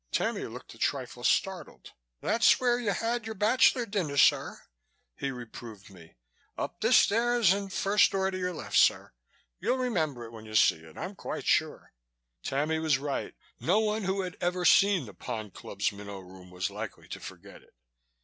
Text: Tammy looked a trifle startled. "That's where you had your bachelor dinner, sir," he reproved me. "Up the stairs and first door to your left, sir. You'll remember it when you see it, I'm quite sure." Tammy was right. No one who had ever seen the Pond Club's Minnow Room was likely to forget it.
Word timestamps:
Tammy 0.11 0.45
looked 0.45 0.73
a 0.73 0.79
trifle 0.79 1.23
startled. 1.23 1.91
"That's 2.21 2.59
where 2.59 2.79
you 2.79 2.89
had 2.89 3.27
your 3.27 3.35
bachelor 3.35 3.85
dinner, 3.85 4.17
sir," 4.17 4.63
he 5.15 5.29
reproved 5.29 5.91
me. 5.91 6.15
"Up 6.57 6.81
the 6.81 6.91
stairs 6.91 7.53
and 7.53 7.71
first 7.71 8.11
door 8.11 8.31
to 8.31 8.35
your 8.35 8.51
left, 8.51 8.77
sir. 8.77 9.13
You'll 9.59 9.77
remember 9.77 10.25
it 10.25 10.31
when 10.31 10.45
you 10.47 10.55
see 10.55 10.77
it, 10.77 10.97
I'm 10.97 11.13
quite 11.13 11.45
sure." 11.45 11.93
Tammy 12.41 12.79
was 12.79 12.97
right. 12.97 13.35
No 13.59 13.79
one 13.79 14.05
who 14.05 14.21
had 14.21 14.37
ever 14.41 14.65
seen 14.65 15.05
the 15.05 15.13
Pond 15.13 15.53
Club's 15.53 15.91
Minnow 15.91 16.17
Room 16.17 16.49
was 16.49 16.71
likely 16.71 17.07
to 17.09 17.19
forget 17.19 17.61
it. 17.61 17.75